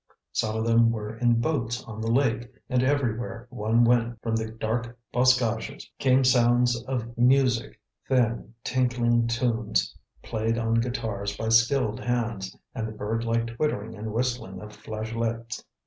Some 0.31 0.55
of 0.57 0.65
them 0.65 0.89
were 0.89 1.15
in 1.15 1.41
boats 1.41 1.83
on 1.83 2.01
the 2.01 2.11
lake, 2.11 2.51
and 2.71 2.81
everywhere 2.81 3.45
one 3.51 3.83
went, 3.83 4.19
from 4.23 4.35
the 4.35 4.49
dark 4.49 4.97
boscages, 5.13 5.87
came 5.99 6.23
sounds 6.23 6.81
of 6.85 7.15
music, 7.19 7.79
thin, 8.07 8.55
tinkling 8.63 9.27
tunes 9.27 9.95
played 10.23 10.57
on 10.57 10.81
guitars 10.81 11.37
by 11.37 11.49
skilled 11.49 11.99
hands, 11.99 12.57
and 12.73 12.87
the 12.87 12.91
bird 12.93 13.23
like 13.25 13.45
twittering 13.45 13.93
and 13.93 14.11
whistling 14.11 14.59
of 14.59 14.75
flageolets. 14.75 15.63